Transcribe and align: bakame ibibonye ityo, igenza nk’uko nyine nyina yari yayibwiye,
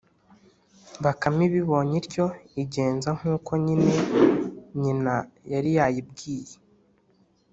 bakame 1.03 1.41
ibibonye 1.49 1.95
ityo, 2.01 2.25
igenza 2.63 3.09
nk’uko 3.17 3.51
nyine 3.65 3.91
nyina 4.81 5.15
yari 5.51 5.69
yayibwiye, 5.77 6.55